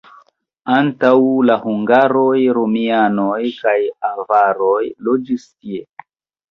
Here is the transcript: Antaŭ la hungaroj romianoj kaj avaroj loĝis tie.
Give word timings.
Antaŭ 0.75 1.11
la 1.49 1.57
hungaroj 1.67 2.33
romianoj 2.59 3.37
kaj 3.61 3.77
avaroj 4.15 4.85
loĝis 5.09 5.51
tie. 5.55 5.89